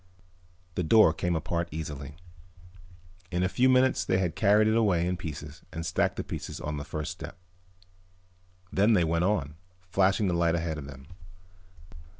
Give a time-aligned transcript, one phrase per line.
[0.73, 2.15] The door came apart easily.
[3.29, 6.59] In a few minutes they had carried it away in pieces and stacked the pieces
[6.59, 7.37] on the first step.
[8.73, 9.57] Then they went on,
[9.91, 11.05] flashing the light ahead of them.